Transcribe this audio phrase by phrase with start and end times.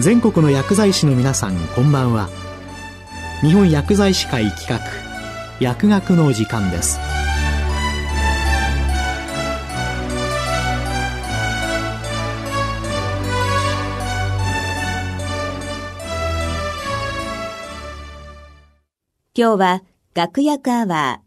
[0.00, 2.28] 全国の薬剤師の皆さんこんばんは。
[3.42, 4.80] 日本薬剤師会企画
[5.60, 6.98] 薬学の時間です。
[19.36, 19.82] 今日は
[20.12, 21.20] 学薬アワ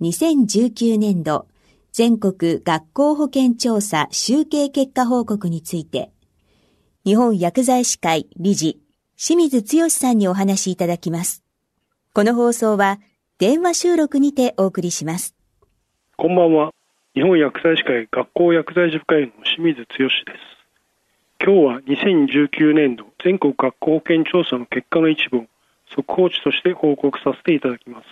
[0.00, 1.46] ー2019年度
[1.92, 6.13] 全国学校保健調査集計結果報告について
[7.06, 8.80] 日本薬剤師会理事、
[9.18, 11.44] 清水剛さんにお話しいただきます。
[12.14, 12.98] この放送は
[13.36, 15.34] 電話収録にてお送りします。
[16.16, 16.70] こんばんは。
[17.14, 20.14] 日本薬剤師会学校薬剤師部会の清水剛です。
[21.44, 25.44] 今日は2019年度全国学校保健調査の結果の一部を
[25.94, 28.06] 速報値として報告させていただきます。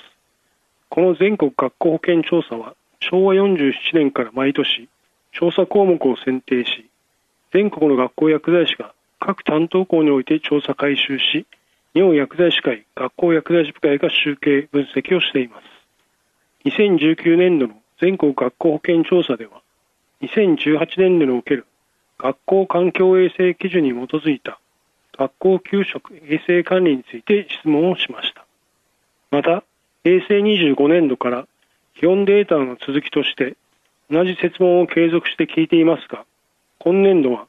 [0.91, 4.91] この全国学校保健調査は昭和47年から毎年
[5.33, 6.91] 調査項目を選定し
[7.53, 11.47] 全国の学校薬剤師が各担当校において調査回収し、
[11.95, 15.65] 日本薬剤師会、学校薬剤師部会が集計、分析をしています。
[16.65, 19.61] 2019年度の全国学校保健調査では、
[20.23, 21.67] 2018年度における
[22.19, 24.59] 学校環境衛生基準に基づいた
[25.19, 28.47] 学校給食衛生管理について質問をしました。
[29.31, 29.63] また、
[30.05, 31.47] 平成25年度から
[31.97, 33.57] 基本データの続きとして
[34.11, 36.25] 同じ設問を継続して聞いていますが、
[36.85, 37.47] 今年度は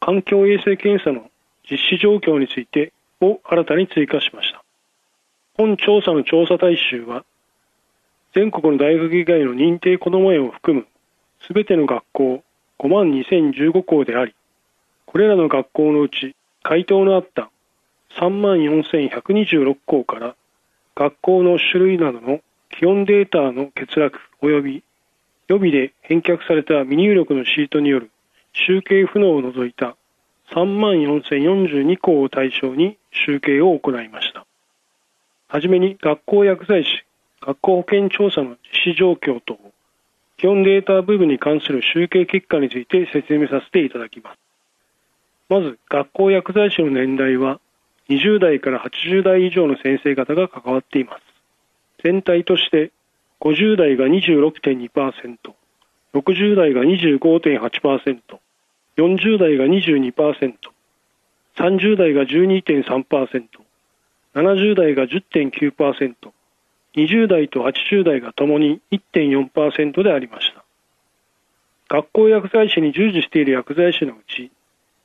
[0.00, 1.30] 環境衛生検査の
[1.70, 4.64] 実施状況についてを新たに追加しました。
[5.56, 7.24] 本調査の調査対象は
[8.34, 10.88] 全国の大学以外の認定こども園を含む
[11.46, 12.42] すべての学校
[12.80, 14.34] 5万2015校であり、
[15.06, 17.50] これらの学校のうち回答のあった
[18.18, 20.34] 3万4126校から
[20.96, 24.82] 学校の種類などの基本データの欠落及び
[25.46, 28.10] 予備で返却された未入力のシートによる
[28.54, 29.96] 集計不能を除いた
[30.52, 34.46] 3万4042校を対象に集計を行いました。
[35.48, 37.04] はじめに学校薬剤師、
[37.40, 39.58] 学校保健調査の実施状況と
[40.36, 44.38] 基本データ部分に関する集計結果について説明させていただきます。
[45.48, 47.60] まず、学校薬剤師の年代は
[48.08, 51.22] 20代から80代以上の先生方が関わっています。
[52.02, 52.92] 全体として
[53.40, 55.36] 50代が26.2%、
[56.14, 58.38] 60代が25.8%、
[58.96, 60.54] 40代が22%、
[61.56, 63.44] 30代が12.3%、
[64.34, 66.14] 70代が10.9%、
[66.94, 70.64] 20代と80代がともに1.4%でありました。
[71.88, 74.50] 学校薬剤師に従事している薬剤師のうち、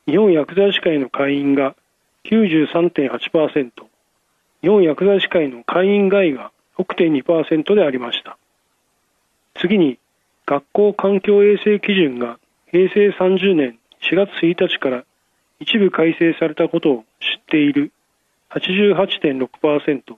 [0.08, 1.76] 日本薬剤師会の会員が
[2.26, 3.72] 93.8%、
[4.62, 8.38] 日本薬剤師会の会員外が6.2%でありました。
[9.56, 9.98] 次に、
[10.46, 12.40] 学校環境衛生基準が
[12.72, 13.79] 平成30年
[14.09, 15.03] 4月1日から
[15.59, 17.92] 一部改正されたことを知っている
[18.50, 20.16] 88.6%、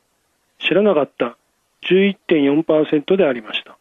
[0.60, 1.36] 知らなかった
[1.84, 3.78] 11.4%でありました。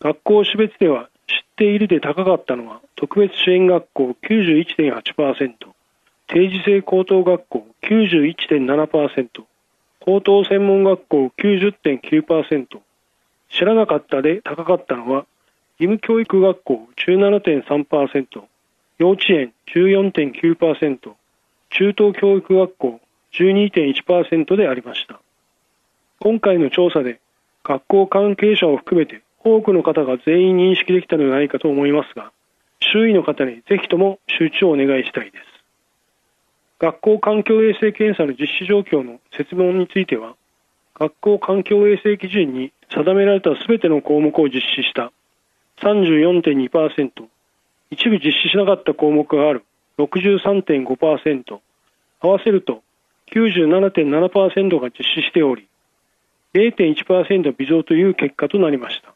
[0.00, 5.52] 学校種別では知っているで高かったのは特別支援学校91.8%、
[6.28, 9.28] 定時制高等学校91.7%、
[10.00, 12.66] 高等専門学校90.9%、
[13.50, 15.26] 知らなかったで高かったのは
[15.78, 18.49] 義務教育学校17.3%、
[19.00, 21.14] 幼稚園14.9%、
[21.70, 23.00] 中等教育学校
[23.32, 25.22] 12.1%でありました。
[26.18, 27.18] 今回の調査で
[27.64, 32.30] 学校関係者を含めて多くの方が全員認識できたのではないかと思いますが、
[32.92, 35.44] 周囲の方にぜひとも周知をお願いしたいです。
[36.78, 40.36] 学校環境衛生検査の実施状況の説問については、
[40.94, 45.10] 学校環境衛生基準に定められたすべての項目を実施した
[45.80, 47.30] 34.2%、
[47.90, 49.64] 一部実施しなかった項目がある。
[49.98, 51.60] 63.5%、
[52.20, 52.82] 合わせると
[53.32, 55.68] 97.7%が実施しており、
[56.54, 59.14] 0.1%微増という結果となりました。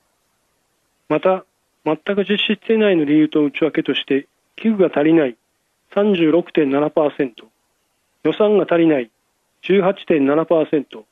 [1.08, 1.44] また、
[1.84, 4.26] 全く実施していないの理由と内訳として、
[4.56, 5.36] 器具が足りない。
[5.94, 7.30] 36.7%、
[8.24, 9.10] 予算が足りない。
[9.62, 11.04] 18.7%、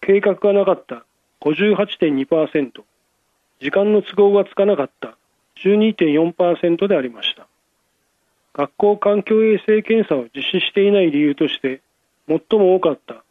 [0.00, 1.04] 計画がなかった。
[1.40, 2.82] 58.2%、
[3.60, 5.16] 時間の都合がつかなかった。
[5.64, 7.46] 12.4%でありました。
[8.52, 11.80] 学校環境衛生検査を実施していない理由として、
[12.28, 13.22] 最も多かった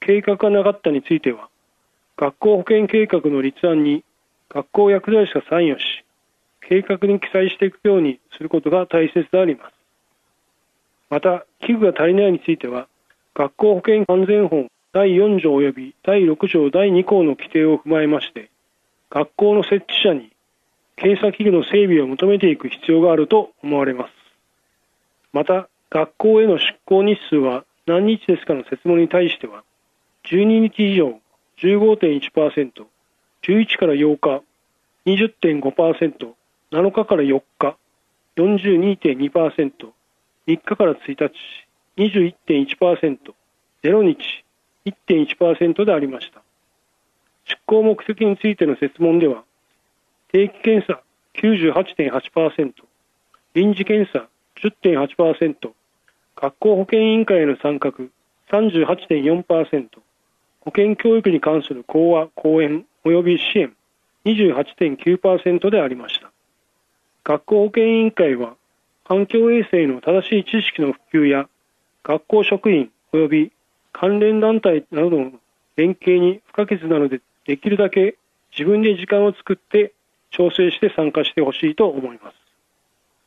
[0.00, 1.48] 計画がなかったについては、
[2.16, 4.04] 学校保健計画の立案に
[4.48, 6.04] 学校薬剤師が参与し、
[6.60, 9.74] 計画に記載していくようにすることが大切であります。
[11.10, 12.88] また、器具が足りないについては、
[13.34, 18.50] 学校保健安全法第4条及び第6条第2項の規定を踏まえまして、
[19.10, 20.30] 学校の設置者に
[20.96, 24.10] 検査器具の整備を求めていく必要があると思われます。
[25.32, 29.64] また、学校への出校日数は何日ですかの設問に対しては、
[30.24, 31.20] 12日以上
[31.58, 32.86] 15.1%、
[33.42, 34.42] 11から8日
[35.06, 36.32] 20.5%、
[36.72, 37.76] 7日から4日
[38.36, 39.70] 42.2%、
[40.46, 41.32] 3日から1日
[41.96, 43.18] 21.1%、
[43.82, 44.44] 0日
[44.86, 46.42] 1.1%でありました。
[47.44, 49.44] 出向目的についての設問では、
[50.34, 51.00] 定期検査
[51.40, 52.72] 98.8%、
[53.54, 54.26] 臨時検査
[54.60, 55.70] 10.8%、
[56.34, 57.92] 学校保健委員会への参画
[58.50, 59.88] 38.4%、
[60.58, 63.76] 保健教育に関する講話、講演及び支援
[64.24, 66.32] 28.9%でありました。
[67.22, 68.56] 学校保健委員会は、
[69.06, 71.48] 環境衛生の正しい知識の普及や、
[72.02, 73.52] 学校職員及び
[73.92, 75.30] 関連団体などの
[75.76, 78.16] 連携に不可欠なので、できるだけ
[78.50, 79.93] 自分で時間を作って
[80.36, 82.36] 調整して参加してほしいと思います。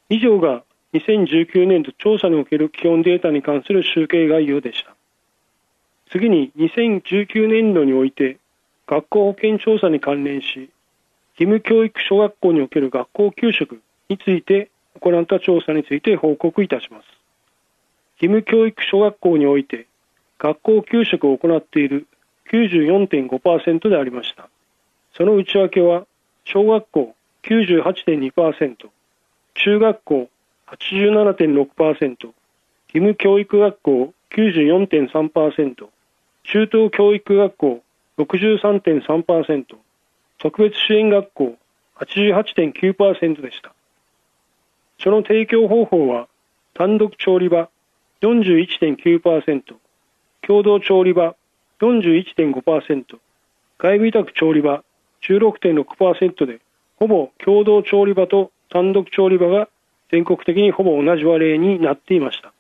[0.10, 0.64] 以上が
[0.94, 4.94] 2019年度調査における基本データに関する集計概要でした。
[6.12, 8.38] 次に2019年度において
[8.88, 10.70] 学校保健調査に関連し、
[11.40, 14.70] 義務教育小学校における学校給食について
[15.00, 17.06] 行った調査について報告いたします。
[18.22, 19.88] 義務教育小学校において
[20.40, 22.08] 学校給食を行っている
[22.52, 24.50] 94.5%でありました。
[25.16, 26.06] その内訳は
[26.50, 27.14] 小学校
[27.44, 28.90] 98.2%、
[29.54, 30.30] 中学校
[30.68, 32.34] 87.6%、義
[32.94, 35.90] 務教育学校94.3%、
[36.46, 37.84] 中等教育学校
[38.18, 39.66] 63.3%、
[40.38, 41.58] 特別支援学校
[41.98, 43.74] 88.9%でした。
[45.00, 46.30] その提供方法は、
[46.74, 47.70] 単独調理場
[48.22, 49.76] 41.9%、
[50.42, 51.36] 共同調理場
[51.82, 53.20] 41.5%、
[53.80, 54.86] 外部委託調理場
[55.30, 56.60] 16.6%で、
[56.98, 59.70] ほぼ共同調理場と単独調理場が
[60.12, 62.54] 全国的にほぼ同じ割合になっていました。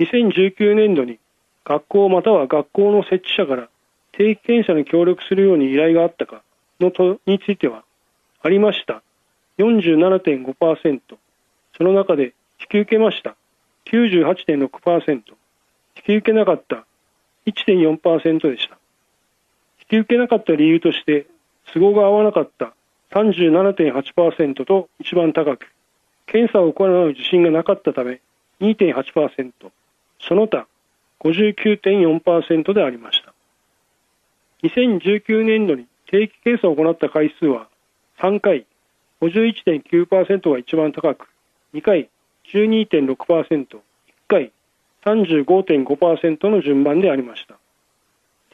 [0.00, 1.18] 2019年度に
[1.64, 3.68] 学校または学校の設置者から
[4.12, 6.42] 定期検査に協力するように依頼があったか
[6.80, 7.84] のとについては、
[8.42, 9.02] ありました。
[9.58, 11.00] 47.5%。
[11.76, 13.36] その中で引き受けました。
[13.86, 15.12] 98.6%。
[15.14, 15.22] 引
[16.04, 16.84] き受けなかった
[17.46, 18.78] 1.4%でした。
[19.80, 21.26] 引き受けなかった理由として、
[21.72, 22.74] 都合が合わなかった。
[23.12, 25.66] 37.8%と一番高く、
[26.26, 28.20] 検査を行う自信がなかったため
[28.60, 29.52] 2.8%、
[30.18, 30.66] その他
[31.20, 33.32] 59.4%でありました。
[34.62, 37.68] 2019年度に定期検査を行った回数は
[38.18, 38.66] 3回、
[39.20, 41.28] 51.9%が一番高く、
[41.74, 42.08] 2回、
[42.52, 43.80] 12.6%、1
[44.28, 44.52] 回、
[45.04, 47.56] 35.5%の順番でありました。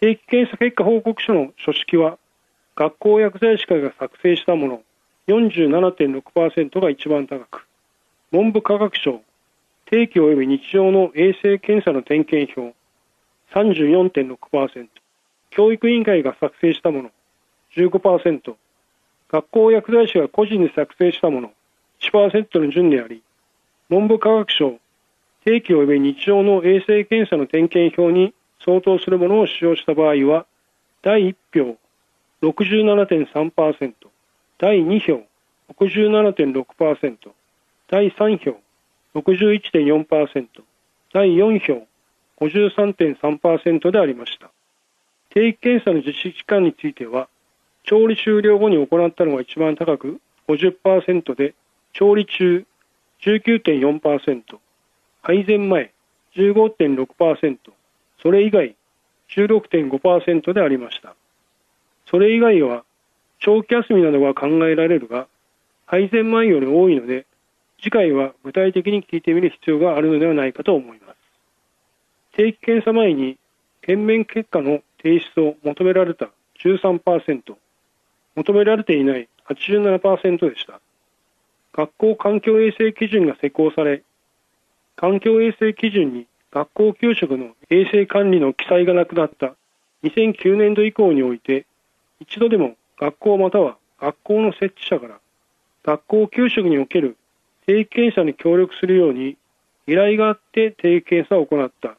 [0.00, 2.18] 定期検査結果報告書の書式は、
[2.78, 4.82] 学校薬剤師会が作成したもの
[5.26, 7.66] 47.6%が一番高く、
[8.30, 9.20] 文部科学省
[9.86, 12.76] 定期及び日常の衛生検査の点検表
[13.52, 14.86] 34.6%、
[15.50, 17.10] 教育委員会が作成したもの
[17.76, 18.54] 15%、
[19.28, 21.50] 学校薬剤師が個人で作成したもの
[22.00, 23.24] 1%の順であり、
[23.88, 24.78] 文部科学省
[25.44, 28.32] 定期及び日常の衛生検査の点検表に
[28.64, 30.46] 相当するものを使用した場合は、
[31.02, 31.76] 第1票
[32.42, 33.92] 67.3%、
[34.58, 35.22] 第2票。
[35.78, 37.16] 67.6%、
[37.88, 38.60] 第3票。
[39.14, 40.46] 61.4%、
[41.12, 41.86] 第4票。
[42.40, 44.50] 53.3%でありました。
[45.30, 47.28] 定期検査の実施期間については、
[47.84, 51.54] 調理終了後に行ったのが一番高く50%で、
[51.92, 52.64] 調理中。
[53.20, 54.42] 19.4%、
[55.22, 55.92] 配膳前。
[56.36, 57.58] 15.6%、
[58.22, 58.76] それ以外。
[59.30, 61.16] 16.5%でありました。
[62.10, 62.84] それ以外は
[63.40, 65.26] 長期休みなどが考えられるが、
[65.86, 67.26] 配膳前より多いので、
[67.80, 71.16] 次回は具体的に聞いてみる必要があるのではないかと思います。
[72.36, 73.38] 定期検査前に、
[73.82, 76.30] 検面結果の提出を求められた
[76.62, 77.56] 13%、
[78.34, 80.80] 求められていない87%でした。
[81.72, 84.02] 学校環境衛生基準が施行され、
[84.96, 89.54] 環境衛生基準に学校給食の衛生管理の記載がなくなった
[90.02, 91.66] 2009年度以降において、
[92.20, 95.18] 一度でも学校または学校の設置者から
[95.84, 97.16] 学校給食における
[97.66, 99.36] 定期検査に協力するように
[99.86, 101.96] 依頼があって定期検査を行った。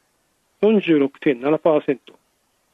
[0.61, 1.97] 46.7%、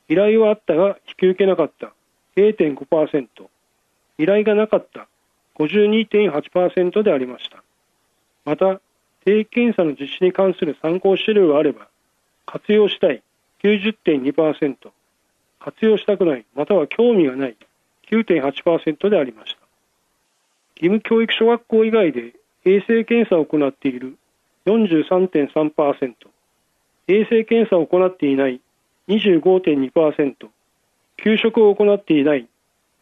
[0.09, 1.93] 依頼はあったが引き受けなかった。
[2.35, 3.27] 0.5%、
[4.17, 5.07] 依頼がなかった。
[5.57, 7.63] 52.8%でありました。
[8.43, 8.81] また、
[9.23, 11.87] 定期検査の実施に関する参考資料があれば、
[12.45, 13.23] 活用したい。
[13.63, 14.91] 90.2%、
[15.65, 17.57] 活用したくない、または興味がない
[18.12, 19.60] 9.8%でありました。
[20.75, 22.34] 義務教育小学校以外で
[22.65, 24.15] 衛生検査を行っている
[24.67, 26.13] 43.3%、
[27.07, 28.62] 衛生検査を行っていない
[29.07, 30.36] 25.2%、
[31.17, 32.48] 給食を行っていない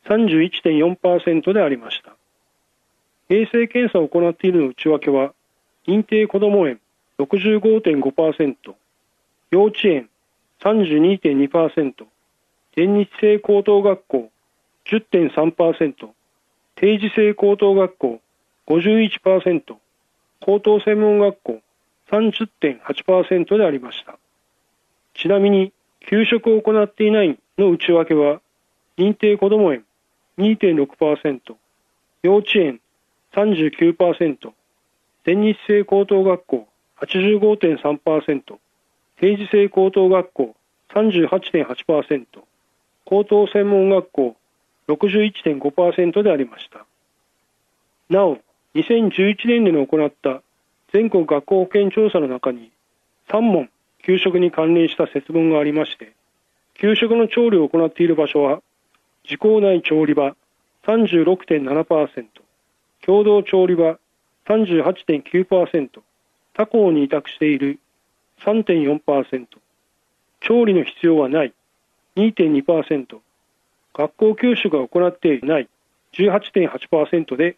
[0.05, 2.15] 31.4%でありました。
[3.27, 5.33] 衛生検査を行っているの内訳は、
[5.85, 6.79] 認定こども園
[7.19, 8.55] 65.5%、
[9.51, 10.09] 幼稚園
[10.61, 12.05] 32.2%、
[12.75, 14.31] 全日制高等学校
[14.85, 16.09] 10.3%、
[16.75, 18.21] 定時制高等学校
[18.67, 19.75] 51%、
[20.39, 21.61] 高等専門学校
[22.09, 24.17] 30.8%でありました。
[25.13, 28.41] ちなみに、給食を行っていないの内訳は、
[28.97, 29.85] 認定こども園
[30.37, 31.55] 2.6%、
[32.23, 32.79] 幼稚園
[33.33, 34.51] 39%、
[35.25, 36.67] 全日制高等学校
[36.99, 38.57] 85.3%、
[39.19, 40.55] 定時制高等学校
[40.89, 42.25] 38.8%、
[43.05, 44.35] 高等専門学校
[44.87, 46.85] 61.5%でありました。
[48.09, 48.39] なお、
[48.75, 50.41] 2011年度に行った
[50.91, 52.71] 全国学校保健調査の中に
[53.29, 53.69] 3問
[54.03, 56.13] 給食に関連した設問がありまして、
[56.75, 58.61] 給食の調理を行っている場所は、
[59.23, 60.35] 自校内調理場
[60.85, 62.25] 36.7%、
[63.05, 63.97] 共同調理場
[64.45, 65.89] 38.9%、
[66.53, 67.79] 他校に委託している
[68.41, 69.45] 3.4%、
[70.41, 71.53] 調理の必要はない
[72.15, 73.19] 2.2%、
[73.93, 75.67] 学校給食が行っていない
[76.13, 77.57] 18.8%で、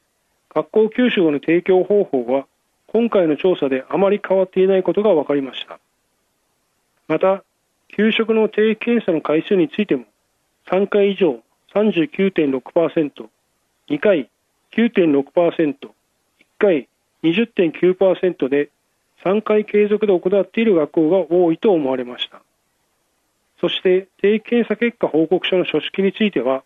[0.53, 2.45] 学校給食の提供方法は
[2.88, 5.79] 今回の調査であまり変わっていないことが分かりました。
[7.07, 7.43] また、
[7.89, 10.05] 給食の定期検査の回数についても、
[10.67, 11.39] 3回以上
[11.74, 13.29] 39.6%、
[13.89, 14.29] 2回
[14.71, 15.93] 9.6%、1
[16.57, 16.88] 回
[17.24, 18.69] 20.9%で
[19.24, 22.41] 3回継続で行っている学校が多いと思われました。
[23.59, 26.63] そして定期検査結果報告書の書式については、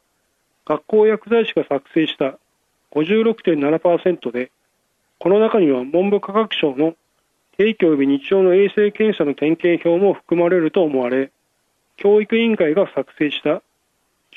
[0.65, 2.37] 学校薬剤師が作成した
[2.91, 4.51] 56.7%で、
[5.19, 6.95] この中には文部科学省の
[7.57, 11.31] 定期及び日常の衛生検査の点検表も含まれると思われ、
[11.97, 13.61] 教育委員会が作成した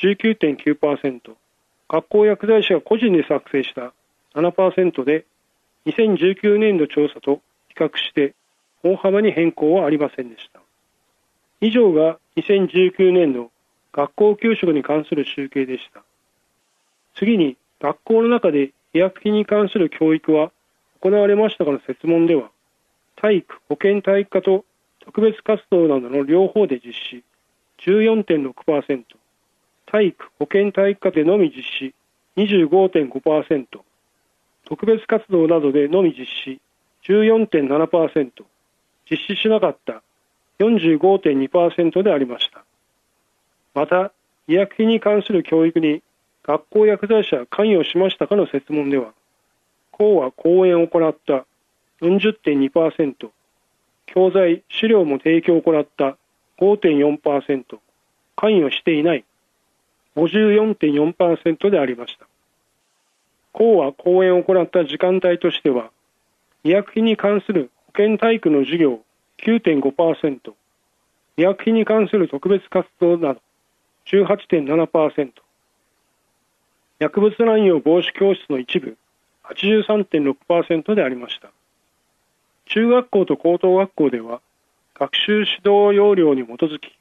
[0.03, 1.21] 19.9%、
[1.89, 3.93] 学校薬剤師が個人で作成した
[4.35, 5.25] 7%で、
[5.87, 8.35] 2019年度調査と比較して
[8.83, 10.62] 大幅に変更はありませんでした。
[11.63, 13.53] 以上が2019年度
[13.93, 16.03] 学校給食に関する集計でした。
[17.15, 20.51] 次に学校の中で医薬品に関する教育は
[21.01, 22.51] 行われましたかの設問では、
[23.15, 24.65] 体育、保健体育科と
[25.05, 27.23] 特別活動などの両方で実施
[27.87, 29.05] 14.6%、
[29.87, 31.95] 体育・保健体育科でのみ実施
[32.39, 33.67] 25.5%、
[34.65, 36.61] 特別活動などでのみ実施
[37.07, 38.31] 14.7%、
[39.09, 40.03] 実施しなかった
[40.63, 42.65] 45.2%でありました。
[43.75, 44.13] また、
[44.49, 46.03] 医薬品に関する教育に
[46.45, 49.13] 学校薬剤師は関与しましたかの設問では、
[49.93, 51.45] 校は講演を行った。
[52.01, 53.31] 40.2%、
[54.07, 56.17] 教材、資料も提供を行った。
[56.59, 57.79] 5.4%、
[58.37, 59.25] 関与していない。
[60.17, 62.27] 54.4%でありました。
[63.53, 65.91] 校は講演を行った時間帯としては、
[66.65, 69.01] 医薬品に関する保健体育の授業
[69.43, 70.53] 9.5%、
[71.37, 73.41] 医薬品に関する特別活動など
[74.07, 75.31] 18.7%、
[76.99, 78.97] 薬物乱用防止教室の一部
[79.45, 81.51] 83.6%でありました。
[82.67, 84.41] 中学校と高等学校では、
[84.95, 86.97] 学習指導要領に基づき、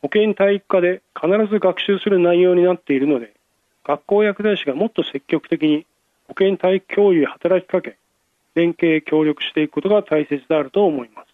[0.00, 3.34] 保健体育科で必ず学習する内容になっているので、
[3.84, 5.86] 学校薬剤師がもっと積極的に
[6.28, 7.98] 保健体育教諭へ働きかけ、
[8.54, 11.33] 連携協力していくことが大切であると思います。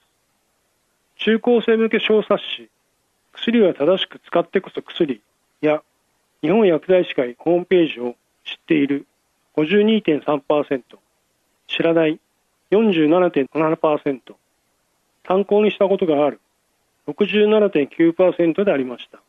[1.20, 2.70] 中高生向け小冊子、
[3.34, 5.20] 薬は正しく使ってこそ薬。
[5.60, 5.82] や
[6.40, 8.14] 日本薬剤師会ホームページを
[8.46, 9.06] 知っている
[9.58, 10.82] 52.3%、
[11.68, 12.18] 知らない。
[12.70, 14.34] 47.7%、
[15.28, 16.40] 参考にしたことがある。
[17.06, 19.20] 67.9%でありました。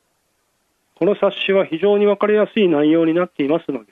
[0.95, 3.91] この冊子は非常にわかりやすい内容になっていますので、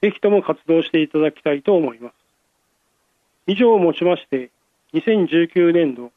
[0.00, 2.14] ぜひとも活動していただきたいと思います。
[3.48, 4.50] 以上をもちまして、
[4.94, 6.12] 2019年度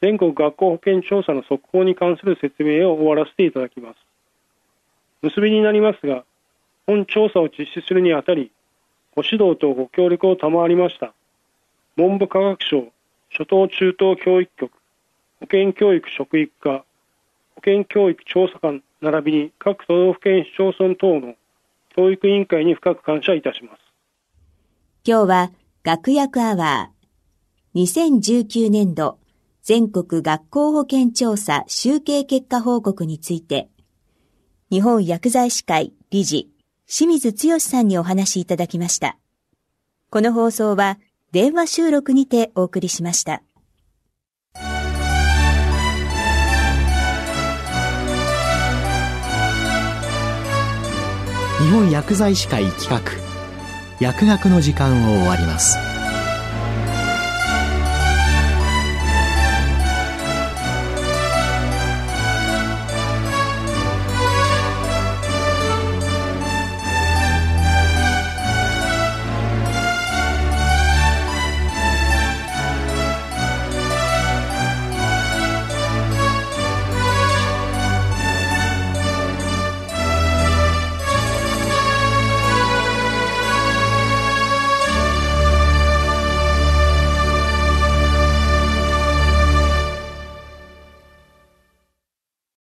[0.00, 3.96] 全国学校保健調査の速報に関する説明を終わらせていただきます。
[5.22, 6.24] 結びになりますが、
[6.86, 8.52] 本調査を実施するにあたり、
[9.16, 11.12] ご指導とご協力を賜りました。
[11.96, 12.92] 文部科学省
[13.30, 14.72] 初等中等教育局
[15.40, 16.84] 保健教育職域課、
[17.54, 21.34] 保健教育調査官並びに各都道府県市町村等の
[21.94, 23.80] 教育委員会に深く感謝いたします。
[25.04, 25.50] 今日は
[25.84, 29.18] 学薬アワー2019年度
[29.68, 33.68] 全国学校保健調査集計結果報告について、
[34.70, 36.48] 日本薬剤師会理事、
[36.86, 39.18] 清水剛さんにお話いただきました。
[40.08, 40.98] この放送は、
[41.32, 43.42] 電話収録にてお送りしました。
[44.54, 44.60] 日
[51.70, 53.02] 本薬剤師会企画
[54.00, 55.87] 薬学の時間を終わります。